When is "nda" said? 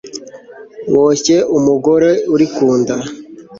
2.79-2.95